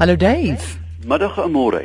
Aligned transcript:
Hallo 0.00 0.16
Dave. 0.16 0.78
Middag 1.04 1.34
en 1.36 1.50
môre. 1.52 1.82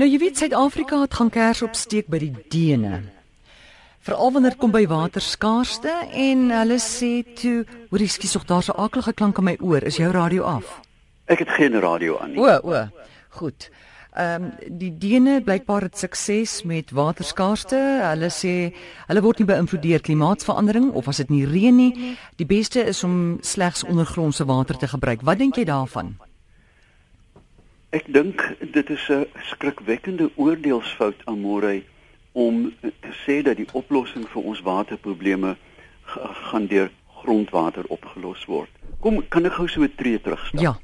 Nou 0.00 0.06
jy 0.08 0.16
weet 0.22 0.38
Suid-Afrika 0.40 1.02
het 1.02 1.18
gaan 1.18 1.28
kers 1.28 1.60
opsteek 1.66 2.06
by 2.08 2.16
die 2.22 2.30
Dene. 2.48 3.02
Veral 4.00 4.32
wanneer 4.32 4.54
dit 4.54 4.62
kom 4.62 4.72
by 4.72 4.86
waterskaarste 4.88 5.92
en 6.16 6.46
hulle 6.48 6.78
sê 6.80 7.10
toe, 7.36 7.66
hoor 7.90 8.06
ekskuus, 8.06 8.32
tog 8.38 8.48
daar's 8.48 8.72
'n 8.72 8.80
aaklige 8.80 9.12
klank 9.12 9.36
in 9.36 9.44
my 9.44 9.56
oor. 9.60 9.84
Is 9.84 10.00
jou 10.00 10.10
radio 10.16 10.48
af? 10.48 10.80
Ek 11.28 11.44
het 11.44 11.50
geen 11.50 11.80
radio 11.80 12.18
aan 12.18 12.30
nie. 12.30 12.40
O, 12.40 12.48
o. 12.48 12.88
Goed. 13.28 13.68
Ehm 14.16 14.42
um, 14.42 14.52
die 14.78 14.98
Dene 14.98 15.42
blykbaar 15.42 15.82
het 15.82 15.98
sukses 15.98 16.62
met 16.62 16.90
waterskaarste. 16.90 18.00
Hulle 18.00 18.30
sê 18.30 18.72
hulle 19.06 19.20
word 19.20 19.38
nie 19.38 19.46
beïnvloed 19.46 19.82
deur 19.82 20.00
klimaatsverandering 20.00 20.92
of 20.92 21.08
as 21.08 21.16
dit 21.16 21.28
nie 21.28 21.44
reën 21.46 21.76
nie. 21.76 22.16
Die 22.36 22.46
beste 22.46 22.80
is 22.80 23.04
om 23.04 23.38
slegs 23.40 23.84
ondergrondse 23.84 24.44
water 24.44 24.76
te 24.76 24.88
gebruik. 24.88 25.20
Wat 25.20 25.38
dink 25.38 25.56
jy 25.56 25.64
daarvan? 25.64 26.16
Ek 27.92 28.06
dink 28.08 28.40
dit 28.72 28.90
is 28.90 29.08
'n 29.12 29.26
skrikwekkende 29.52 30.30
oordeelsfout 30.34 31.20
aan 31.24 31.40
Morey 31.40 31.84
om 32.32 32.72
te 32.80 33.12
sê 33.24 33.42
dat 33.42 33.56
die 33.56 33.68
oplossing 33.72 34.24
vir 34.28 34.42
ons 34.42 34.60
waterprobleme 34.60 35.56
gaan 36.48 36.66
deur 36.66 36.90
grondwater 37.20 37.84
opgelos 37.86 38.44
word. 38.44 38.70
Kom, 39.00 39.28
kan 39.28 39.44
ek 39.44 39.52
gou 39.52 39.68
so 39.68 39.82
'n 39.82 39.94
tree 39.94 40.20
terugstap? 40.20 40.60
Ja. 40.60 40.78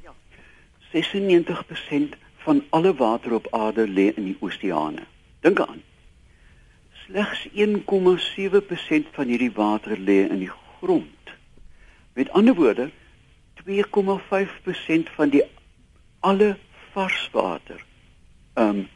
96% 0.93 2.15
van 2.45 2.63
alle 2.69 2.93
water 2.93 3.33
op 3.33 3.47
aarde 3.51 3.87
lê 3.87 4.13
in 4.15 4.23
die 4.23 4.37
oseane. 4.39 5.03
Dink 5.41 5.59
aan. 5.59 5.81
Slegs 7.05 7.47
1,7% 7.53 9.07
van 9.11 9.27
hierdie 9.27 9.51
water 9.51 9.97
lê 9.97 10.29
in 10.29 10.39
die 10.39 10.51
grond. 10.79 11.33
Met 12.13 12.29
ander 12.29 12.55
woorde, 12.55 12.89
2,5% 13.65 15.09
van 15.15 15.29
die 15.29 15.43
alle 16.19 16.57
vars 16.91 17.29
water. 17.31 17.85
Ehm 18.53 18.77
um, 18.77 18.87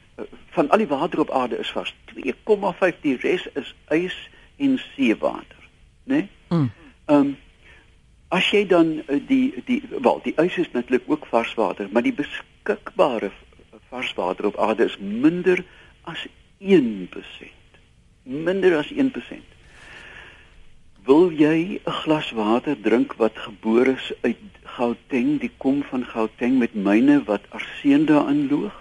van 0.53 0.69
al 0.69 0.77
die 0.77 0.87
water 0.87 1.19
op 1.19 1.31
aarde 1.31 1.57
is 1.57 1.71
vars. 1.71 1.95
2,5 2.13 2.99
die 3.01 3.17
res 3.17 3.47
is 3.53 3.75
ys 3.89 4.29
en 4.55 4.77
seewater, 4.77 5.69
né? 6.03 6.15
Nee? 6.15 6.29
Mm. 6.49 6.71
Ehm 7.05 7.19
um, 7.19 7.37
as 8.27 8.49
jy 8.49 8.65
dan 8.65 8.93
uh, 9.07 9.19
die 9.27 9.63
die 9.65 9.81
wel, 10.01 10.19
die 10.23 10.33
ys 10.41 10.57
is 10.57 10.71
natuurlik 10.71 11.03
ook 11.05 11.25
vars 11.29 11.53
water, 11.53 11.89
maar 11.91 12.01
die 12.01 12.13
beskikbare 12.13 13.31
vars 13.89 14.13
water 14.13 14.45
op 14.45 14.57
aarde 14.57 14.85
is 14.85 14.97
minder 14.97 15.63
as 16.09 16.25
1%. 16.59 17.13
Minder 18.23 18.77
as 18.77 18.93
1%. 18.93 19.52
Wil 21.03 21.33
jy 21.35 21.81
'n 21.83 21.91
glas 21.91 22.31
water 22.31 22.75
drink 22.81 23.13
wat 23.19 23.35
gebore 23.35 23.91
is 23.91 24.11
uit 24.21 24.37
Gauteng, 24.63 25.39
die 25.39 25.51
kom 25.57 25.83
van 25.83 26.05
Gauteng 26.05 26.57
met 26.57 26.73
myne 26.73 27.23
wat 27.23 27.41
arseen 27.49 28.05
daarin 28.05 28.47
loog? 28.47 28.77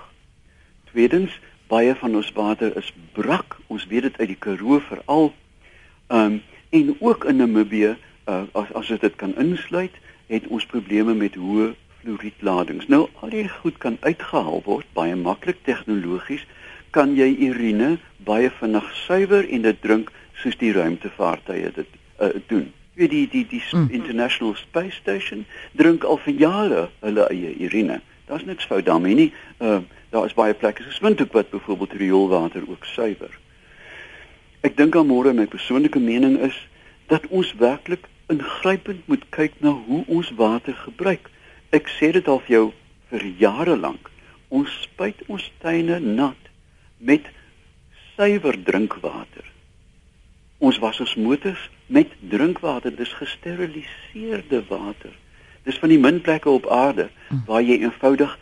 Tweedens, 0.91 1.41
baie 1.67 1.95
van 1.95 2.15
ons 2.15 2.33
water 2.33 2.77
is 2.77 2.93
brak. 3.13 3.57
Ons 3.67 3.87
weet 3.87 4.03
dit 4.03 4.19
uit 4.19 4.29
die 4.29 4.39
Karoo 4.39 4.79
veral. 4.79 5.33
Ehm 6.07 6.25
um, 6.25 6.43
en 6.71 6.97
ook 7.01 7.25
in 7.25 7.37
Namibië, 7.37 7.97
uh, 8.29 8.43
as 8.53 8.73
as 8.73 8.89
dit 8.89 9.17
kan 9.17 9.35
insluit, 9.37 9.95
het 10.27 10.47
ons 10.47 10.67
probleme 10.67 11.15
met 11.15 11.35
hoë 11.35 11.75
fluoriedladings. 12.01 12.87
Nou 12.87 13.09
al 13.21 13.35
die 13.35 13.49
goed 13.49 13.79
kan 13.79 13.97
uitgehaal 14.01 14.63
word 14.65 14.87
baie 14.93 15.17
maklik 15.17 15.59
tegnologies. 15.65 16.47
Kan 16.91 17.17
jy 17.17 17.35
urine 17.49 17.99
baie 18.17 18.51
vinnig 18.51 18.95
suiwer 18.95 19.49
en 19.49 19.63
dit 19.63 19.83
drink 19.83 20.13
soos 20.35 20.57
die 20.57 20.73
ruimtevaartuie 20.73 21.73
dit 21.75 21.99
uh, 22.21 22.29
doen. 22.47 22.73
Wie 22.95 23.09
die 23.09 23.29
die 23.29 23.47
die 23.49 23.63
mm. 23.73 23.89
International 23.91 24.55
Space 24.55 24.97
Station 25.01 25.47
drink 25.73 26.05
al 26.05 26.19
vir 26.25 26.35
jare 26.35 26.89
hulle 27.01 27.29
eie 27.33 27.55
urine. 27.67 28.01
Daar's 28.27 28.45
niks 28.45 28.67
fout 28.69 28.85
daarmee 28.87 29.15
nie. 29.15 29.33
Uh, 29.59 29.81
daar 30.11 30.27
is 30.29 30.37
baie 30.37 30.55
plekke 30.55 30.83
soos 30.83 31.01
Windhoek 31.01 31.33
wat 31.33 31.51
byvoorbeeld 31.51 31.93
rioolwater 31.93 32.63
ook 32.69 32.85
suiwer. 32.85 33.39
Ek 34.63 34.77
dink 34.77 34.97
aan 34.97 35.09
môre 35.09 35.33
my 35.35 35.47
persoonlike 35.51 35.99
mening 35.99 36.39
is 36.39 36.57
dat 37.11 37.27
ons 37.29 37.55
werklik 37.59 38.07
ingrypend 38.31 39.09
moet 39.11 39.25
kyk 39.35 39.59
na 39.61 39.73
hoe 39.87 40.05
ons 40.07 40.31
water 40.39 40.77
gebruik. 40.85 41.29
Ek 41.73 41.91
sê 41.99 42.13
dit 42.15 42.29
al 42.29 42.41
vir 42.47 42.55
jou 42.57 42.67
vir 43.11 43.27
jare 43.41 43.77
lank. 43.77 44.11
Ons 44.49 44.73
spuit 44.85 45.19
ons 45.29 45.49
tuine 45.65 45.99
nat 46.01 46.51
met 46.99 47.27
suiwer 48.15 48.57
drinkwater. 48.65 49.49
Ons 50.63 50.79
was 50.79 51.01
ons 51.03 51.15
motors 51.19 51.63
met 51.91 52.13
drinkwater, 52.31 52.95
dis 52.95 53.13
gesteriliseerde 53.19 54.63
water. 54.69 55.11
Dis 55.67 55.79
van 55.83 55.91
die 55.91 55.99
min 55.99 56.21
plekke 56.23 56.51
op 56.51 56.69
aarde 56.71 57.09
waar 57.49 57.65
jy 57.67 57.81
eenvoudig 57.83 58.37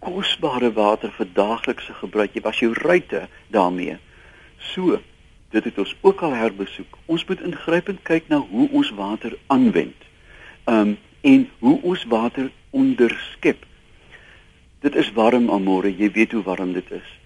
kosbare 0.00 0.72
water 0.72 1.12
vir 1.18 1.28
daaglikse 1.36 1.92
gebruik. 2.00 2.32
Jy 2.32 2.44
was 2.46 2.62
jou 2.64 2.72
ruite 2.72 3.26
daarmee. 3.52 3.98
So, 4.72 5.02
dit 5.52 5.64
het 5.64 5.78
ons 5.78 5.94
ook 6.00 6.24
al 6.24 6.38
herbesoek. 6.40 6.96
Ons 7.06 7.26
moet 7.28 7.44
ingrypend 7.44 8.02
kyk 8.08 8.32
na 8.32 8.40
hoe 8.40 8.68
ons 8.72 8.94
water 8.96 9.36
aanwend. 9.52 10.08
Um 10.64 10.96
en 11.20 11.42
hoe 11.60 11.76
ons 11.84 12.06
water 12.08 12.46
onderskep. 12.72 13.66
Dit 14.80 14.94
is 14.96 15.12
warm 15.12 15.50
aan 15.52 15.66
môre, 15.68 15.92
jy 15.92 16.08
weet 16.16 16.32
hoe 16.32 16.46
warm 16.46 16.72
dit 16.72 16.88
is 16.96 17.19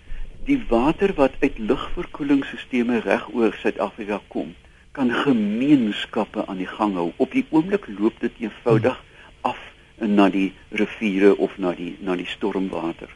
die 0.44 0.60
water 0.68 1.14
wat 1.16 1.32
uit 1.40 1.58
lugverkoelingsstelsels 1.58 3.04
reg 3.04 3.28
oor 3.32 3.54
Suid-Afrika 3.60 4.20
kom, 4.28 4.54
kan 4.92 5.10
gemeenskappe 5.10 6.44
aan 6.46 6.60
die 6.60 6.68
gang 6.68 6.94
hou. 6.94 7.12
Op 7.16 7.32
die 7.32 7.46
oomblik 7.50 7.86
loop 7.98 8.20
dit 8.20 8.32
eenvoudig 8.44 8.98
af 9.40 9.60
na 9.98 10.28
die 10.30 10.52
riviere 10.70 11.32
of 11.36 11.56
na 11.58 11.72
die 11.74 11.96
na 12.00 12.16
die 12.16 12.28
stormwater. 12.28 13.08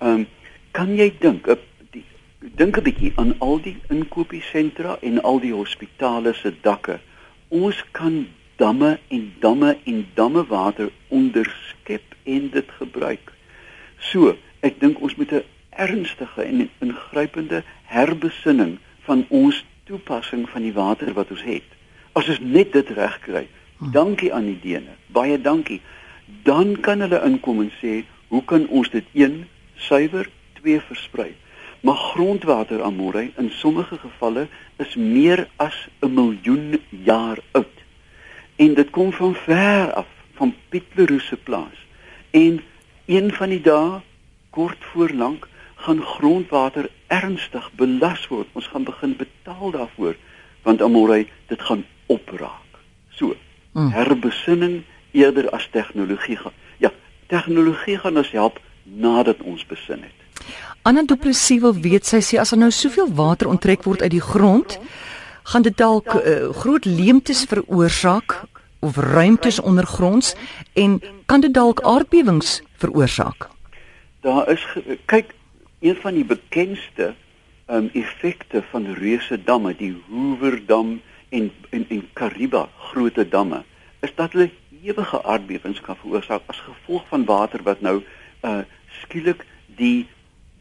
Ehm 0.00 0.24
um, 0.24 0.26
kan 0.74 0.96
jy 0.98 1.12
dink 1.22 1.46
dink 2.58 2.76
'n 2.76 2.82
bietjie 2.82 3.12
aan 3.16 3.34
al 3.38 3.60
die 3.62 3.76
inkopiesentra 3.88 4.98
en 5.00 5.22
al 5.22 5.38
die 5.40 5.54
hospitale 5.54 6.34
se 6.34 6.52
dakke. 6.60 6.98
Ons 7.48 7.84
kan 7.92 8.26
damme 8.56 8.98
en 9.08 9.32
damme 9.40 9.76
en 9.84 10.06
damme 10.14 10.44
water 10.46 10.90
onderskep 11.08 12.02
en 12.24 12.50
dit 12.50 12.68
gebruik. 12.78 13.32
So, 13.98 14.36
ek 14.60 14.80
dink 14.80 15.00
ons 15.00 15.14
moet 15.16 15.32
'n 15.32 15.42
ernstige 15.76 16.42
en 16.42 16.70
ingrypende 16.78 17.62
herbesinning 17.82 18.78
van 19.04 19.26
ons 19.28 19.64
toepassing 19.84 20.48
van 20.48 20.62
die 20.62 20.72
water 20.72 21.12
wat 21.12 21.30
ons 21.30 21.42
het. 21.44 21.66
As 22.12 22.28
ons 22.28 22.40
net 22.40 22.72
dit 22.72 22.90
regkry. 22.96 23.46
Hm. 23.78 23.90
Dankie 23.92 24.32
aan 24.34 24.46
die 24.48 24.60
dene. 24.62 24.96
Baie 25.06 25.40
dankie. 25.40 25.80
Dan 26.42 26.76
kan 26.80 27.00
hulle 27.04 27.20
inkom 27.24 27.60
en 27.60 27.72
sê, 27.82 28.04
"Hoe 28.28 28.44
kan 28.44 28.68
ons 28.68 28.90
dit 28.90 29.04
een 29.12 29.46
suiwer, 29.74 30.28
twee 30.52 30.80
versprei?" 30.80 31.34
Maar 31.80 31.96
grondwater 31.96 32.82
amore 32.82 33.30
in 33.36 33.50
sommige 33.50 33.98
gevalle 33.98 34.48
is 34.76 34.94
meer 34.94 35.48
as 35.56 35.88
'n 36.00 36.14
miljoen 36.14 36.80
jaar 36.88 37.38
oud. 37.50 37.78
En 38.56 38.74
dit 38.74 38.90
kom 38.90 39.12
van 39.12 39.34
ver 39.34 39.92
af, 39.92 40.06
van 40.34 40.54
Piet 40.68 40.84
Leroux 40.94 41.26
se 41.26 41.36
plaas. 41.36 41.86
En 42.30 42.60
een 43.06 43.32
van 43.32 43.48
die 43.48 43.60
dae 43.60 44.00
kort 44.50 44.84
voor 44.92 45.10
lank 45.10 45.48
gaan 45.84 46.00
grondwater 46.02 46.88
ernstig 47.12 47.70
belas 47.76 48.26
word. 48.32 48.48
Ons 48.52 48.68
gaan 48.72 48.86
begin 48.88 49.16
betaal 49.20 49.70
daarvoor 49.70 50.16
want 50.64 50.82
amorei 50.82 51.26
dit 51.48 51.60
gaan 51.60 51.84
opraak. 52.06 52.78
So, 53.12 53.34
mm. 53.72 53.90
herbesinning 53.92 54.82
eerder 55.12 55.50
as 55.50 55.68
tegnologie 55.70 56.36
gaan. 56.40 56.56
Ja, 56.80 56.90
tegnologie 57.28 57.98
gaan 58.00 58.16
ons 58.16 58.32
help 58.32 58.60
nadat 58.82 59.42
ons 59.44 59.66
besin 59.66 60.02
het. 60.02 60.46
Anna 60.82 61.04
Du 61.04 61.16
Plessis 61.16 61.60
wil 61.60 61.76
weet 61.76 62.08
sy 62.08 62.20
sê 62.24 62.40
as 62.40 62.52
er 62.52 62.60
nou 62.60 62.70
soveel 62.72 63.12
water 63.16 63.48
onttrek 63.48 63.84
word 63.84 64.02
uit 64.02 64.12
die 64.16 64.24
grond, 64.24 64.78
gaan 65.44 65.64
dit 65.64 65.76
dalk 65.76 66.10
uh, 66.16 66.50
groot 66.56 66.84
leemtes 66.84 67.44
veroorsaak 67.48 68.34
of 68.84 68.96
ruimtes 68.96 69.60
ondergronds 69.60 70.34
en 70.72 71.00
kan 71.26 71.40
dit 71.40 71.54
dalk 71.54 71.80
aardbewings 71.84 72.60
veroorsaak. 72.80 73.48
Daar 74.24 74.48
is 74.52 74.64
kyk 75.08 75.32
een 75.84 75.96
van 76.00 76.16
die 76.16 76.24
bekendste 76.24 77.12
um 77.68 77.90
effekte 77.92 78.62
van 78.70 78.86
reuse 78.96 79.36
damme, 79.44 79.74
die 79.76 79.92
Hoover 80.08 80.56
dam 80.66 81.00
en 81.28 81.50
en 81.70 81.84
en 81.88 82.02
Kariba 82.12 82.68
groot 82.90 83.20
damme, 83.30 83.62
is 84.00 84.14
dat 84.14 84.32
hulle 84.32 84.50
ewige 84.82 85.22
aardbewings 85.22 85.80
kan 85.80 85.96
veroorsaak 85.96 86.42
as 86.46 86.60
gevolg 86.64 87.04
van 87.08 87.24
water 87.24 87.62
wat 87.68 87.80
nou 87.80 88.00
uh 88.44 88.62
skielik 89.04 89.44
die 89.76 90.06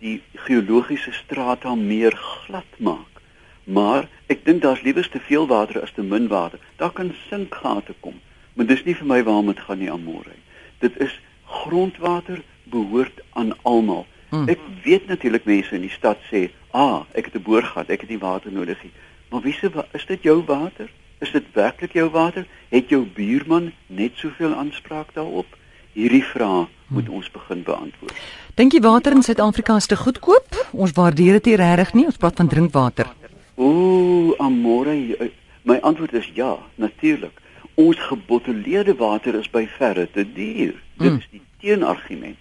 die 0.03 0.21
geologiese 0.47 1.11
strata 1.15 1.75
meer 1.75 2.15
glad 2.17 2.77
maak. 2.77 3.21
Maar 3.63 4.09
ek 4.27 4.43
dink 4.45 4.61
daar's 4.61 4.83
liewers 4.83 5.09
te 5.09 5.19
veel 5.19 5.47
water 5.47 5.81
as 5.81 5.91
te 5.95 6.03
min 6.03 6.27
water. 6.27 6.59
Daar 6.75 6.91
kan 6.91 7.13
sinkgate 7.29 7.95
kom, 7.99 8.19
maar 8.53 8.67
dis 8.67 8.83
nie 8.83 8.95
vir 8.95 9.07
my 9.07 9.21
waarom 9.23 9.53
dit 9.53 9.59
gaan 9.59 9.79
nie 9.79 9.91
aan 9.91 10.03
môre. 10.03 10.35
Dit 10.83 10.99
is 10.99 11.15
grondwater 11.47 12.43
behoort 12.63 13.23
aan 13.39 13.55
almal. 13.63 14.07
Hmm. 14.33 14.47
Ek 14.50 14.59
weet 14.83 15.07
natuurlik 15.07 15.45
mense 15.45 15.75
in 15.75 15.85
die 15.85 15.94
stad 15.94 16.18
sê, 16.31 16.50
"Ah, 16.71 17.06
ek 17.13 17.25
het 17.25 17.35
'n 17.35 17.44
boorgat, 17.45 17.89
ek 17.89 18.01
het 18.01 18.09
nie 18.09 18.19
water 18.19 18.51
nodig 18.51 18.83
nie." 18.83 18.91
Maar 19.30 19.41
wie 19.41 19.53
se 19.53 19.71
is 19.94 20.06
dit 20.06 20.24
jou 20.24 20.44
water? 20.45 20.89
Is 21.19 21.31
dit 21.31 21.44
werklik 21.53 21.94
jou 21.94 22.09
water? 22.09 22.45
Het 22.69 22.89
jou 22.89 23.06
buurman 23.06 23.71
net 23.88 24.12
soveel 24.15 24.53
aanspraak 24.53 25.13
daarop? 25.13 25.45
hierdie 25.94 26.24
vrae 26.25 26.65
moet 26.94 27.09
ons 27.09 27.30
begin 27.33 27.63
beantwoord. 27.65 28.18
Dink 28.57 28.75
jy 28.75 28.81
water 28.85 29.15
in 29.15 29.24
Suid-Afrika 29.25 29.77
is 29.81 29.89
te 29.89 29.97
goedkoop? 29.97 30.57
Ons 30.71 30.94
waardeer 30.97 31.39
dit 31.39 31.56
regtig 31.62 31.94
nie. 31.97 32.06
Ons 32.09 32.19
praat 32.21 32.38
van 32.41 32.50
drinkwater. 32.50 33.09
Ooh, 33.57 34.33
amore, 34.41 34.94
eh, 34.94 35.30
my 35.63 35.80
antwoord 35.81 36.13
is 36.13 36.30
ja, 36.33 36.57
natuurlik. 36.75 37.41
Ons 37.75 37.97
gebottelede 38.09 38.95
water 38.97 39.35
is 39.39 39.50
by 39.50 39.65
verre 39.77 40.07
te 40.12 40.25
duur. 40.33 40.75
Dit 40.97 41.12
Mm. 41.12 41.18
is 41.18 41.27
die 41.31 41.41
teenargument. 41.62 42.38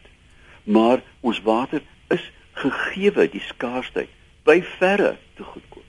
Maar 0.64 1.02
ons 1.20 1.42
water 1.42 1.82
is 2.08 2.32
gegeewe 2.52 3.28
die 3.30 3.40
skaarsheid 3.40 4.08
by 4.46 4.62
verre 4.78 5.16
te 5.36 5.42
goedkoop. 5.42 5.82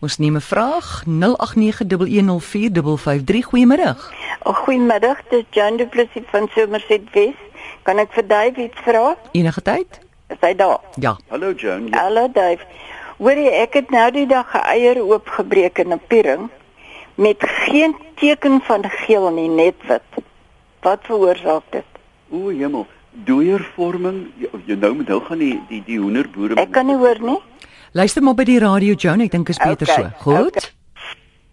Ons 0.00 0.18
neem 0.18 0.36
'n 0.36 0.40
vraag 0.40 1.02
0891104553. 1.06 3.44
Goeiemiddag. 3.44 4.12
Oh, 4.42 4.56
goeiemiddag, 4.56 5.22
dit 5.28 5.38
is 5.38 5.44
Jan 5.50 5.76
Du 5.76 5.86
Plessis 5.86 6.22
van 6.30 6.48
Somerset 6.54 7.02
West. 7.12 7.38
Kan 7.82 7.98
ek 7.98 8.12
vir 8.12 8.26
Dave 8.26 8.62
iets 8.62 8.80
vra? 8.82 9.16
Enige 9.32 9.62
tyd? 9.62 10.00
Is 10.28 10.36
hy 10.40 10.54
daar? 10.54 10.80
Ja. 10.94 11.16
Hallo 11.28 11.52
Joan. 11.52 11.86
Ja, 11.86 11.98
Hallo 11.98 12.28
Dave. 12.32 12.64
Hoorie, 13.16 13.50
ek 13.50 13.74
het 13.74 13.90
nou 13.90 14.10
die 14.10 14.26
dag 14.26 14.54
'n 14.54 14.58
eier 14.58 15.02
oopgebreek 15.02 15.78
in 15.78 15.92
'n 15.92 16.00
piering 16.06 16.50
met 17.14 17.36
geen 17.38 17.96
teken 18.14 18.60
van 18.60 18.90
geel 18.90 19.30
nie, 19.30 19.48
net 19.48 19.74
wit. 19.86 20.02
Wat 20.80 20.98
veroorsaak 21.02 21.62
dit? 21.70 21.84
o 22.30 22.48
hemel, 22.48 22.86
dooiervorming. 23.24 24.26
Jy, 24.66 24.74
nou 24.74 24.94
moet 24.94 25.08
nou 25.08 25.20
gaan 25.24 25.38
die 25.38 25.60
die 25.68 25.82
die 25.86 25.98
hoenderboere. 25.98 26.54
Ek 26.60 26.72
kan 26.72 26.86
nie 26.86 26.96
hoor 26.96 27.20
nie. 27.22 27.38
Luister 27.94 28.22
maar 28.22 28.34
by 28.34 28.44
die 28.44 28.58
radio 28.58 28.94
Joan, 28.98 29.20
ek 29.20 29.30
dink 29.30 29.48
is 29.48 29.60
beter 29.62 29.86
Okay, 29.86 30.02
so. 30.02 30.10
Goed. 30.24 30.56
okay. 30.56 30.70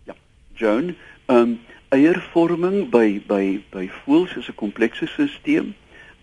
Ja, 0.09 0.15
Joan, 0.55 0.95
ehm 1.27 1.37
um, 1.37 1.59
eiervorming 1.91 2.89
by 2.89 3.21
by 3.27 3.59
by 3.71 3.89
voëls 4.03 4.37
is 4.39 4.47
'n 4.47 4.55
komplekse 4.55 5.07
stelsel 5.07 5.73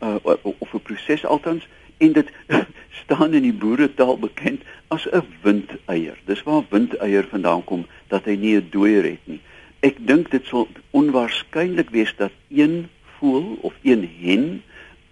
uh, 0.00 0.17
of 0.58 0.73
'n 0.75 0.82
proses 0.82 1.25
altans 1.25 1.69
en 1.99 2.12
dit 2.12 2.29
staan 3.05 3.35
in 3.35 3.43
die 3.43 3.52
boeretaal 3.52 4.19
bekend 4.19 4.62
as 4.88 5.06
'n 5.11 5.23
windeier. 5.43 6.17
Dis 6.25 6.43
waar 6.43 6.64
windeier 6.70 7.26
vandaan 7.31 7.64
kom 7.64 7.87
dat 8.08 8.25
hy 8.25 8.37
nie 8.37 8.56
'n 8.56 8.69
dooier 8.70 9.05
het 9.05 9.26
nie. 9.26 9.40
Ek 9.81 9.96
dink 10.00 10.31
dit 10.31 10.46
sal 10.46 10.69
onwaarskynlik 10.90 11.90
wees 11.90 12.14
dat 12.17 12.32
een 12.49 12.88
voël 13.19 13.58
of 13.61 13.75
een 13.82 14.08
hen 14.20 14.62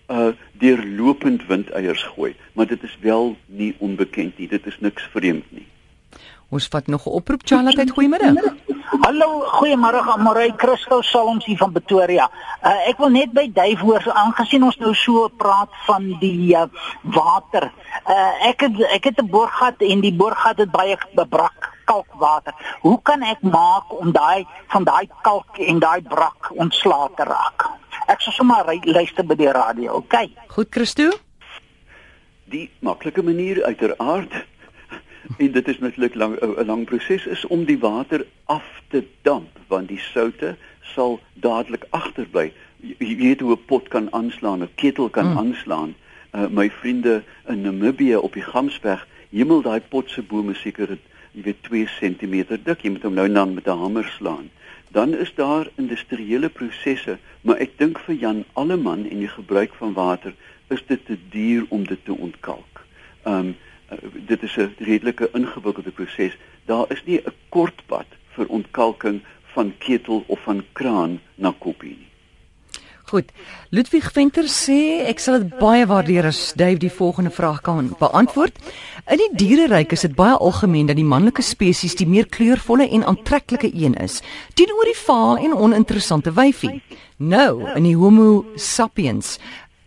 uh 0.09 0.33
deurlopend 0.53 1.47
windeiers 1.47 2.03
gooi, 2.03 2.37
maar 2.53 2.67
dit 2.67 2.83
is 2.83 2.99
wel 3.01 3.37
nie 3.47 3.75
onbekend 3.79 4.39
nie. 4.39 4.49
Dit 4.49 4.67
is 4.67 4.79
niks 4.81 5.09
vreemd 5.13 5.51
nie. 5.51 5.67
Ons 6.49 6.69
vat 6.71 6.87
nog 6.87 7.07
'n 7.07 7.11
oproep 7.11 7.43
Charlotte, 7.45 7.91
goeiemiddag. 7.91 8.55
Hallo, 9.01 9.43
goeiemôre 9.59 10.01
aan 10.01 10.23
Morey 10.23 10.53
Christo 10.57 11.01
Salms 11.03 11.45
hier 11.45 11.57
van 11.57 11.73
Pretoria. 11.73 12.31
Uh, 12.63 12.89
ek 12.89 12.99
wil 12.99 13.09
net 13.09 13.33
by 13.33 13.51
Dave 13.53 13.83
hoor 13.83 14.13
aangesien 14.13 14.63
ons 14.63 14.79
nou 14.79 14.95
so 14.95 15.29
praat 15.29 15.71
van 15.87 16.07
die 16.21 16.55
uh, 16.55 16.69
water. 17.03 17.73
Uh, 18.07 18.49
ek 18.49 18.61
het 18.61 18.81
ek 18.95 19.05
het 19.05 19.19
'n 19.23 19.31
boorgat 19.31 19.83
en 19.83 20.01
die 20.01 20.15
boorgat 20.15 20.59
het 20.59 20.71
baie 20.71 20.97
bebrak 21.15 21.75
kalkwater. 21.85 22.55
Hoe 22.81 22.99
kan 23.03 23.23
ek 23.23 23.43
maak 23.43 23.91
om 24.01 24.13
daai 24.13 24.47
van 24.69 24.85
daai 24.85 25.09
kalk 25.23 25.59
en 25.59 25.79
daai 25.79 26.03
brak 26.03 26.51
ontslae 26.55 27.11
te 27.17 27.25
raak? 27.25 27.67
Ek 28.07 28.21
sal 28.23 28.33
sommer 28.37 28.63
luister 28.87 29.25
by 29.27 29.35
die 29.35 29.51
radio, 29.51 29.97
okay? 29.99 30.29
Goed 30.55 30.71
Christo? 30.71 31.11
Die 32.53 32.69
maklike 32.87 33.23
manier 33.27 33.59
uiteraard 33.67 34.31
en 35.43 35.51
dit 35.57 35.69
is 35.73 35.81
natuurlik 35.83 36.15
lang 36.15 36.37
'n 36.39 36.67
lang 36.67 36.85
proses 36.87 37.27
is 37.27 37.43
om 37.47 37.65
die 37.67 37.79
water 37.79 38.27
af 38.47 38.67
te 38.91 39.03
damp 39.23 39.59
want 39.69 39.89
die 39.89 39.99
soutte 39.99 40.57
sal 40.95 41.19
dadelik 41.35 41.85
agterbly. 41.91 42.53
Jy 42.81 43.17
weet 43.17 43.41
hoe 43.41 43.57
'n 43.57 43.65
pot 43.67 43.89
kan 43.89 44.07
aanslaan, 44.13 44.63
'n 44.63 44.71
ketel 44.75 45.09
kan 45.11 45.31
Mm. 45.33 45.39
aanslaan. 45.39 45.95
Uh, 46.35 46.47
my 46.51 46.71
vriende 46.71 47.23
in 47.49 47.61
Namibië 47.63 48.17
op 48.17 48.33
die 48.33 48.43
Gamsberg, 48.43 49.07
hemel 49.31 49.63
daai 49.63 49.81
pot 49.81 50.11
se 50.11 50.23
bome 50.23 50.55
seker 50.55 50.87
dit 50.87 51.01
jy 51.33 51.43
weet 51.43 51.63
2 51.63 51.87
cm 52.01 52.47
dik. 52.65 52.81
Jy 52.83 52.91
moet 52.91 53.03
hom 53.03 53.15
nou 53.15 53.27
en 53.27 53.35
dan 53.35 53.55
met 53.55 53.67
'n 53.67 53.79
hamer 53.79 54.05
slaan. 54.19 54.51
Dan 54.89 55.15
is 55.15 55.35
daar 55.35 55.69
industriële 55.75 56.49
prosesse, 56.49 57.19
maar 57.41 57.57
ek 57.57 57.79
dink 57.79 57.99
vir 57.99 58.15
Jan 58.15 58.45
Alleman 58.53 59.07
en 59.11 59.19
die 59.19 59.29
gebruik 59.29 59.75
van 59.75 59.93
water 59.93 60.35
is 60.69 60.83
dit 60.87 61.07
te 61.07 61.19
duur 61.31 61.67
om 61.69 61.87
dit 61.87 62.05
te 62.05 62.13
ontkalk. 62.13 62.85
Ehm 63.23 63.39
um, 63.39 63.57
dit 64.27 64.43
is 64.43 64.57
'n 64.57 64.75
redelike 64.79 65.29
ingewikkelde 65.33 65.91
proses. 65.91 66.37
Daar 66.65 66.87
is 66.89 67.05
nie 67.05 67.21
'n 67.21 67.33
kort 67.49 67.83
pad 67.87 68.07
vir 68.35 68.47
ontkalking 68.47 69.21
van 69.55 69.73
ketel 69.79 70.25
of 70.27 70.41
van 70.41 70.65
kraan 70.73 71.21
na 71.35 71.55
koppie 71.59 71.97
nie. 71.99 72.11
Goed. 73.07 73.29
Ludwig 73.71 74.09
Venter 74.11 74.49
sê 74.51 75.07
ek 75.07 75.21
sal 75.23 75.45
dit 75.45 75.53
baie 75.61 75.85
waardeer 75.87 76.27
as 76.27 76.41
Dave 76.59 76.81
die 76.83 76.91
volgende 76.91 77.31
vraag 77.31 77.61
kan 77.63 77.93
beantwoord. 78.01 78.57
In 79.07 79.21
die 79.21 79.29
diereryk 79.39 79.93
is 79.95 80.03
dit 80.03 80.17
baie 80.19 80.35
algemeen 80.35 80.89
dat 80.91 80.99
die 80.99 81.07
manlike 81.07 81.45
spesies 81.47 81.95
die 81.95 82.09
meer 82.11 82.27
kleurvolle 82.27 82.89
en 82.91 83.05
aantreklike 83.07 83.71
een 83.71 83.95
is, 84.03 84.19
teenoor 84.59 84.91
die 84.91 84.99
vaal 84.99 85.39
en 85.39 85.55
oninteressante 85.55 86.35
wyfie. 86.35 86.81
Nou, 87.23 87.63
in 87.77 87.87
die 87.87 87.95
Homo 87.95 88.43
sapiens 88.59 89.37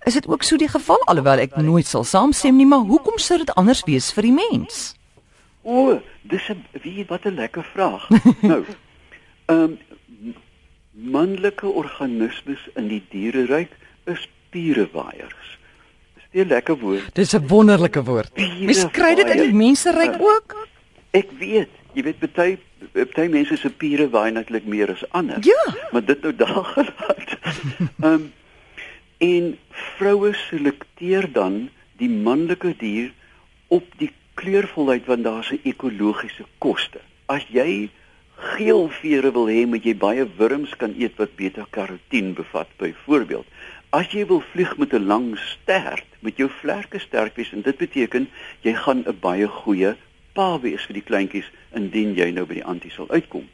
is 0.08 0.16
dit 0.16 0.32
ook 0.32 0.48
so 0.48 0.56
die 0.56 0.72
geval 0.72 1.04
alhoewel 1.12 1.44
ek 1.44 1.60
nooit 1.60 1.92
sal 1.92 2.08
saamstem 2.08 2.56
nie, 2.56 2.70
maar 2.72 2.88
hoekom 2.88 3.20
sou 3.20 3.42
dit 3.44 3.52
anders 3.60 3.84
wees 3.84 4.14
vir 4.16 4.30
die 4.30 4.36
mens? 4.40 4.94
O, 5.68 6.00
dis 6.24 6.48
'n 6.50 6.64
wie 6.88 7.04
wat 7.12 7.28
'n 7.28 7.36
lekker 7.36 7.68
vraag. 7.76 8.08
nou, 8.52 8.64
ehm 9.52 9.60
um, 9.60 9.78
manlike 11.00 11.68
organismes 11.68 12.68
in 12.76 12.88
die 12.88 13.02
diereryk 13.10 13.72
is 14.10 14.30
pierewaaiers. 14.50 15.58
Is 16.18 16.26
dit 16.32 16.46
'n 16.46 16.48
lekker 16.48 16.78
woord? 16.78 17.16
Dis 17.16 17.34
'n 17.34 17.48
wonderlike 17.48 18.04
woord. 18.04 18.32
Mens 18.36 18.86
kry 18.92 19.16
dit 19.16 19.30
in 19.30 19.38
die 19.38 19.54
menseryk 19.54 20.16
ook. 20.20 20.68
Ek 21.12 21.30
weet, 21.40 21.70
jy 21.94 22.04
weet 22.04 22.34
baie 22.34 22.58
baie 23.16 23.30
mense 23.30 23.58
se 23.58 23.70
piere 23.70 24.10
waai 24.10 24.32
natuurlik 24.32 24.66
meer 24.66 24.92
as 24.92 25.04
ander. 25.12 25.38
Ja. 25.42 25.76
Maar 25.92 26.06
dit 26.06 26.22
nou 26.22 26.36
daar 26.36 26.64
gelaat. 26.76 27.38
Ehm 28.02 28.14
um, 28.14 28.32
en 29.20 29.58
vroue 29.70 30.34
selekteer 30.34 31.32
dan 31.32 31.70
die 31.98 32.10
manlike 32.10 32.76
dier 32.78 33.12
op 33.68 33.84
die 33.98 34.12
kleurvolheid 34.40 35.06
want 35.06 35.24
daar's 35.24 35.52
'n 35.52 35.60
ekologiese 35.64 36.46
koste. 36.58 37.00
As 37.26 37.46
jy 37.50 37.90
geel 38.40 38.88
vere 39.02 39.32
wil 39.36 39.48
hê, 39.52 39.66
moet 39.68 39.86
jy 39.86 39.96
baie 40.00 40.26
wurms 40.38 40.76
kan 40.80 40.94
eet 40.98 41.18
wat 41.20 41.36
beta-karotien 41.40 42.34
bevat 42.38 42.72
byvoorbeeld. 42.80 43.48
As 43.96 44.12
jy 44.14 44.26
wil 44.30 44.42
vlieg 44.52 44.78
met 44.78 44.94
'n 44.94 45.08
lang 45.08 45.38
stert, 45.38 46.06
moet 46.20 46.38
jou 46.38 46.50
vlerke 46.50 47.00
sterk 47.00 47.36
wees 47.36 47.52
en 47.52 47.62
dit 47.62 47.78
beteken 47.78 48.28
jy 48.62 48.74
gaan 48.74 49.04
'n 49.08 49.18
baie 49.20 49.48
goeie 49.48 49.96
pa 50.34 50.60
wees 50.60 50.86
vir 50.86 50.94
die 50.94 51.08
kleintjies 51.10 51.50
indien 51.76 52.16
jy 52.16 52.32
nou 52.32 52.46
by 52.46 52.54
die 52.60 52.70
antie 52.74 52.92
sal 52.92 53.10
uitkom. 53.10 53.48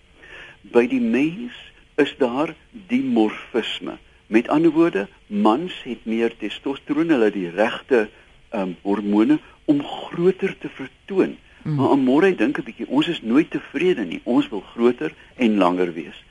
By 0.61 0.87
die 0.87 0.99
mens 0.99 1.53
is 1.95 2.15
daar 2.17 2.53
dimorfisme. 2.71 3.97
Met 4.27 4.49
ander 4.49 4.71
woorde, 4.71 5.07
mans 5.27 5.73
het 5.83 6.05
meer 6.05 6.33
testosteron, 6.37 7.09
hulle 7.09 7.31
die 7.31 7.49
regte 7.49 8.09
um, 8.53 8.75
hormone 8.81 9.39
om 9.65 9.83
groter 9.83 10.57
te 10.57 10.69
vertoon. 10.69 11.37
Mm. 11.65 11.75
Maar 11.75 11.97
môre 11.97 12.29
dink 12.37 12.59
'n 12.59 12.63
bietjie, 12.63 12.87
ons 12.87 13.07
is 13.07 13.21
nooit 13.21 13.49
tevrede 13.49 14.05
nie. 14.05 14.21
Ons 14.23 14.49
wil 14.49 14.61
groter 14.61 15.13
en 15.35 15.57
langer 15.57 15.93
wees. 15.93 16.23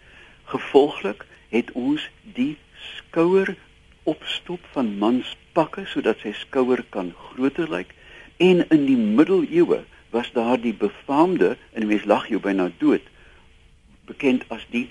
Gevolglik 0.45 1.27
het 1.51 1.73
ons 1.73 2.09
die 2.23 2.57
skouer 2.75 3.57
opstop 4.05 4.61
van 4.75 4.93
manspakke 5.01 5.87
sodat 5.91 6.21
sy 6.23 6.33
skouer 6.39 6.85
kan 6.95 7.13
groter 7.29 7.71
lyk 7.71 7.95
en 8.37 8.63
in 8.69 8.87
die 8.87 8.99
middeleeue 8.99 9.81
was 10.15 10.31
daar 10.37 10.61
die 10.61 10.75
befaamde 10.75 11.57
en 11.73 11.81
die 11.81 11.91
mens 11.91 12.05
lag 12.11 12.29
jou 12.29 12.41
byna 12.41 12.69
dood 12.79 13.07
bekend 14.11 14.45
as 14.55 14.67
die 14.75 14.87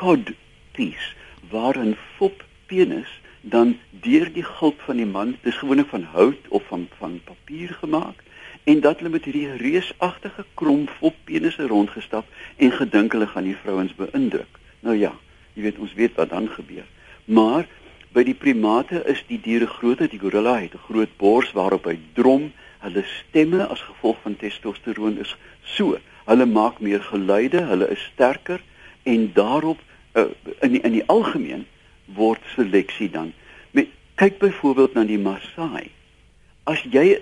cod 0.00 0.32
piece 0.72 1.12
waarin 1.52 1.94
fop 2.16 2.44
penis 2.72 3.10
dan 3.54 3.76
deur 4.06 4.30
die 4.32 4.46
gulp 4.46 4.80
van 4.88 5.02
die 5.02 5.10
man 5.16 5.36
dis 5.44 5.60
gewoonlik 5.60 5.92
van 5.92 6.08
hout 6.16 6.48
of 6.48 6.64
van 6.72 6.88
van 6.98 7.20
papier 7.28 7.76
gemaak 7.82 8.24
en 8.64 8.80
dat 8.80 8.98
hulle 8.98 9.12
met 9.12 9.24
hierdie 9.24 9.56
reusagtige 9.60 10.44
krom 10.54 10.86
fop 10.98 11.16
penisse 11.24 11.66
rondgestap 11.66 12.26
en 12.56 12.72
gedink 12.72 13.12
hulle 13.12 13.26
gaan 13.26 13.48
die 13.48 13.56
vrouens 13.62 13.94
beïndruk. 13.94 14.60
Nou 14.80 14.96
ja 14.96 15.12
jy 15.54 15.68
weet 15.68 15.78
ons 15.78 15.94
weet 15.94 16.14
wat 16.18 16.30
dan 16.30 16.48
gebeur. 16.50 16.86
Maar 17.24 17.66
by 18.14 18.24
die 18.26 18.36
primate 18.38 19.02
is 19.10 19.22
die 19.28 19.38
diere 19.42 19.66
groter 19.70 20.08
die 20.10 20.20
gorilla 20.22 20.56
het 20.60 20.74
'n 20.74 20.86
groot 20.88 21.16
bors 21.16 21.52
waarop 21.52 21.84
hy 21.84 21.98
drom. 22.14 22.52
Hulle 22.78 23.04
stemme 23.04 23.66
as 23.66 23.80
gevolg 23.80 24.18
van 24.22 24.36
testosteron 24.36 25.18
is 25.18 25.36
so. 25.62 25.98
Hulle 26.24 26.46
maak 26.46 26.80
meer 26.80 27.02
geluide 27.02 27.62
hulle 27.62 27.90
is 27.90 28.10
sterker 28.12 28.60
en 29.02 29.32
daarop 29.32 29.78
uh, 30.14 30.24
in 30.60 30.72
die, 30.72 30.80
in 30.80 30.92
die 30.92 31.06
algemeen 31.06 31.66
word 32.04 32.40
seleksie 32.54 33.10
dan. 33.10 33.32
Met 33.70 33.88
kyk 34.14 34.38
byvoorbeeld 34.38 34.94
na 34.94 35.04
die 35.04 35.18
Maasai. 35.18 35.90
As 36.64 36.82
jy 36.90 37.18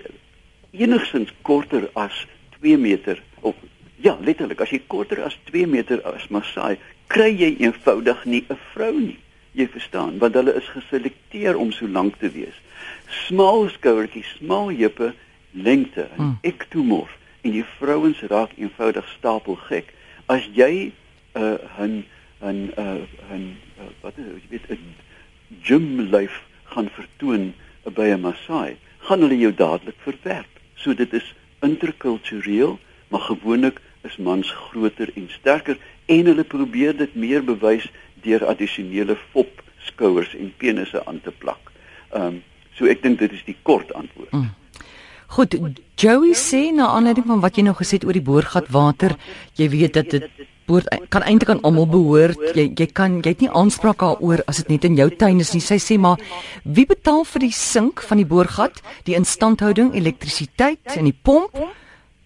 enigsins 0.73 1.33
korter 1.41 1.89
as 1.95 2.25
2 2.61 2.77
meter 2.77 3.21
of 3.41 3.55
ja 4.01 4.17
letterlik 4.21 4.61
as 4.61 4.69
jy 4.69 4.81
korter 4.87 5.23
as 5.23 5.37
2 5.51 5.65
meter 5.67 6.01
as 6.05 6.27
Maasai 6.29 6.77
kry 7.07 7.29
jy 7.31 7.55
eenvoudig 7.59 8.25
nie 8.25 8.45
'n 8.49 8.57
vrou 8.73 8.99
nie 8.99 9.19
Jy 9.53 9.67
verstaan, 9.69 10.17
want 10.17 10.33
hulle 10.33 10.53
is 10.57 10.65
geselekteer 10.73 11.57
om 11.61 11.71
so 11.71 11.85
lank 11.87 12.15
te 12.17 12.29
wees. 12.33 12.55
Smal 13.27 13.67
skouertjies, 13.69 14.31
smal 14.39 14.71
heupe, 14.73 15.13
lengte, 15.51 16.07
Mm. 16.17 16.37
ektomorf 16.41 17.11
en 17.43 17.51
die 17.51 17.65
vrouens 17.77 18.21
raak 18.31 18.49
eenvoudig 18.57 19.05
stapel 19.17 19.55
gek. 19.55 19.93
As 20.25 20.41
jy 20.55 20.91
'n 21.35 21.41
uh, 21.41 21.57
'n 21.79 22.03
'n 22.41 22.73
'n 23.29 23.57
uh, 23.77 23.91
wat 24.01 24.17
is 24.17 24.25
jy 24.25 24.49
weet 24.49 24.69
'n 24.71 24.95
gym 25.61 26.09
lyf 26.09 26.41
gaan 26.63 26.89
vertoon 26.89 27.53
by 27.93 28.09
'n 28.09 28.21
Maasai, 28.21 28.77
gaan 29.05 29.19
hulle 29.21 29.37
jou 29.37 29.53
dadelik 29.53 29.99
verwerp. 30.01 30.52
So 30.83 30.93
dit 30.93 31.13
is 31.13 31.33
interkultureel, 31.63 32.77
maar 33.07 33.25
gewoonlik 33.29 33.79
is 34.03 34.17
mans 34.17 34.51
groter 34.51 35.11
en 35.15 35.29
sterker 35.31 35.77
en 36.05 36.25
hulle 36.25 36.43
probeer 36.43 36.97
dit 36.97 37.15
meer 37.15 37.43
bewys 37.43 37.85
deur 38.25 38.43
addisionele 38.45 39.15
fop 39.31 39.61
skouers 39.87 40.35
en 40.35 40.51
penisse 40.57 41.05
aan 41.05 41.21
te 41.23 41.31
plak. 41.31 41.71
Ehm 42.11 42.25
um, 42.25 42.41
so 42.73 42.89
ek 42.89 43.03
dink 43.03 43.19
dit 43.21 43.31
is 43.31 43.43
die 43.45 43.55
kort 43.61 43.91
antwoord. 43.93 44.31
Mm. 44.33 44.49
Goed, 45.33 45.55
Joey 45.97 46.33
sê 46.37 46.71
na 46.73 46.87
aanleiding 46.93 47.27
van 47.29 47.41
wat 47.41 47.57
jy 47.57 47.63
nou 47.67 47.75
gesê 47.77 47.99
het 47.99 48.05
oor 48.05 48.17
die 48.17 48.25
boorgat 48.25 48.71
water, 48.73 49.13
jy 49.57 49.67
weet 49.69 49.93
dat 49.97 50.09
dit 50.09 50.25
behoort 50.67 50.87
kan 51.09 51.23
eintlik 51.23 51.49
aan 51.49 51.61
almal 51.61 51.87
behoort. 51.87 52.39
Jy 52.55 52.71
jy 52.75 52.87
kan 52.93 53.19
jy 53.21 53.33
het 53.33 53.43
nie 53.43 53.51
aanspraak 53.51 53.99
daaroor 53.99 54.43
as 54.47 54.61
dit 54.61 54.69
net 54.69 54.83
in 54.89 54.95
jou 54.95 55.09
tuin 55.09 55.39
is 55.39 55.53
nie. 55.53 55.61
Sy 55.61 55.79
sê 55.81 55.99
maar 55.99 56.21
wie 56.63 56.85
betaal 56.85 57.23
vir 57.25 57.47
die 57.47 57.53
sink 57.53 58.01
van 58.01 58.17
die 58.17 58.27
boorgat, 58.27 58.81
die 59.03 59.15
instandhouding, 59.15 59.93
elektrisiteit 59.93 60.97
en 60.97 61.05
die 61.09 61.15
pomp? 61.15 61.55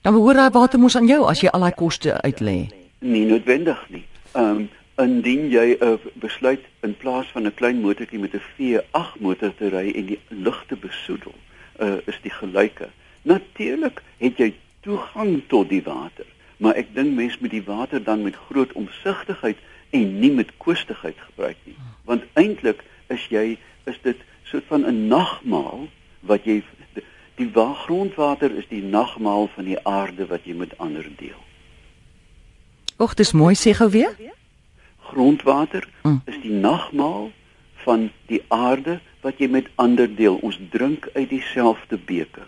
Dan 0.02 0.14
behoort 0.14 0.38
daai 0.38 0.54
water 0.56 0.80
mos 0.80 0.96
aan 0.96 1.08
jou 1.08 1.26
as 1.28 1.42
jy 1.44 1.50
al 1.52 1.66
daai 1.68 1.76
koste 1.76 2.18
uitlê. 2.24 2.58
Nie 3.00 3.26
noodwendig 3.26 3.86
nie. 3.90 4.06
Ehm 4.34 4.50
um, 4.50 4.68
indien 4.98 5.50
jy 5.54 5.78
'n 5.78 5.84
uh, 5.86 5.98
besluit 6.14 6.64
in 6.82 6.96
plaas 6.98 7.28
van 7.34 7.46
'n 7.46 7.54
klein 7.54 7.82
motortjie 7.82 8.20
met 8.20 8.34
'n 8.34 8.42
V8 8.56 9.20
motor 9.20 9.54
te 9.56 9.70
ry 9.70 9.92
en 9.96 10.06
die 10.06 10.20
lug 10.28 10.66
te 10.68 10.76
besoedel, 10.76 11.34
uh, 11.80 11.98
is 12.06 12.18
die 12.22 12.32
gelyke. 12.32 12.90
Natuurlik 13.22 14.02
het 14.18 14.38
jy 14.38 14.54
toegang 14.82 15.42
tot 15.48 15.70
die 15.70 15.84
water, 15.84 16.26
maar 16.58 16.76
ek 16.76 16.94
dink 16.96 17.16
mense 17.16 17.38
moet 17.40 17.52
die 17.52 17.64
water 17.64 18.04
dan 18.04 18.24
met 18.24 18.36
groot 18.50 18.74
omsigtigheid 18.74 19.58
en 19.90 20.20
nie 20.20 20.32
met 20.32 20.52
koostigheid 20.58 21.16
gebruik 21.30 21.58
nie. 21.64 21.76
Want 22.06 22.24
eintlik 22.34 22.84
is 23.08 23.28
jy 23.30 23.58
is 23.86 24.00
dit 24.02 24.18
soort 24.44 24.64
van 24.68 24.86
'n 24.86 25.08
nagmaal 25.08 25.88
wat 26.20 26.44
jy 26.46 26.64
die 27.36 27.52
grondwater 27.54 28.52
is 28.58 28.68
die 28.70 28.84
nagmaal 28.84 29.50
van 29.56 29.66
die 29.66 29.78
aarde 29.86 30.26
wat 30.28 30.46
jy 30.46 30.54
met 30.54 30.78
ander 30.78 31.06
deel. 31.18 31.38
Och, 32.98 33.14
dis 33.14 33.32
mooi 33.32 33.54
sê 33.56 33.76
gou 33.78 33.90
weer. 33.90 34.16
Grondwater 35.00 35.88
Mm. 36.04 36.22
is 36.26 36.36
die 36.42 36.52
nagmaal 36.52 37.32
van 37.86 38.12
die 38.26 38.42
aarde 38.48 39.00
wat 39.22 39.38
jy 39.38 39.48
met 39.48 39.68
ander 39.76 40.16
deel. 40.16 40.36
Ons 40.36 40.60
drink 40.72 41.10
uit 41.14 41.30
dieselfde 41.30 41.98
beker. 41.98 42.48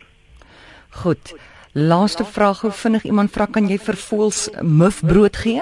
Goed. 0.90 1.36
Laaste 1.72 2.26
vraag, 2.26 2.62
hoe 2.62 2.72
vinnig 2.72 3.04
iemand 3.04 3.32
vra 3.32 3.46
kan 3.46 3.68
jy 3.70 3.78
vir 3.78 3.98
voels 4.02 4.48
mufbrood 4.62 5.36
gee? 5.38 5.62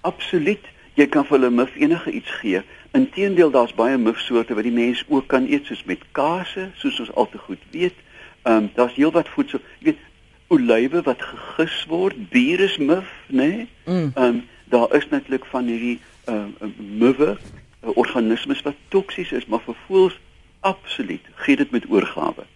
Absoluut. 0.00 0.64
Jy 0.96 1.06
kan 1.12 1.26
vir 1.28 1.36
hulle 1.36 1.50
muf 1.52 1.74
enige 1.76 2.10
iets 2.10 2.30
gee. 2.40 2.62
Inteendeel 2.96 3.50
daar's 3.52 3.74
baie 3.76 3.98
mufsoorte 4.00 4.56
wat 4.56 4.64
die 4.64 4.72
mens 4.72 5.02
ook 5.08 5.26
kan 5.28 5.44
eet 5.50 5.68
soos 5.68 5.82
met 5.84 6.00
kaase, 6.16 6.70
soos 6.80 7.02
ons 7.04 7.12
al 7.20 7.28
te 7.28 7.38
goed 7.38 7.60
weet. 7.74 8.00
Ehm 8.44 8.56
um, 8.56 8.70
daar's 8.78 8.96
heelwat 8.96 9.28
voedsel, 9.28 9.60
jy 9.78 9.90
weet, 9.90 10.00
olywe 10.48 11.02
wat 11.04 11.20
gegis 11.20 11.76
word, 11.90 12.16
bier 12.32 12.60
is 12.64 12.78
muf, 12.78 13.10
né? 13.28 13.48
Nee? 13.48 13.68
Mm. 13.84 14.10
Ehm 14.14 14.24
um, 14.24 14.42
daar 14.72 14.94
is 14.96 15.08
natuurlik 15.08 15.44
van 15.52 15.68
hierdie 15.68 15.98
ehm 16.24 16.48
uh, 16.64 16.72
muwe, 16.78 17.36
uh, 17.36 17.92
organismes 17.94 18.62
wat 18.62 18.80
toksies 18.88 19.32
is, 19.36 19.46
maar 19.46 19.60
vir 19.68 19.76
voëls 19.86 20.18
absoluut. 20.60 21.32
Gee 21.44 21.56
dit 21.56 21.70
met 21.70 21.90
oorgawe. 21.90 22.48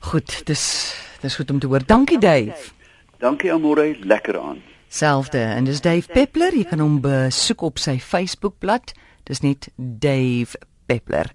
Goed, 0.00 0.40
dis 0.48 0.64
dis 1.20 1.36
goed 1.36 1.50
om 1.50 1.58
te 1.58 1.66
hoor. 1.66 1.84
Dankie 1.86 2.18
Dave. 2.18 2.72
Dankie 3.20 3.52
Amore, 3.52 3.96
lekker 4.00 4.38
aan. 4.40 4.62
Selfde. 4.88 5.38
En 5.38 5.64
dis 5.64 5.80
Dave 5.80 6.08
Peppler. 6.12 6.56
Jy 6.56 6.64
kan 6.64 6.80
hom 6.80 7.00
besoek 7.04 7.62
op 7.62 7.78
sy 7.78 7.98
Facebookblad. 8.00 8.94
Dis 9.28 9.44
net 9.44 9.68
Dave 9.76 10.58
Peppler. 10.88 11.30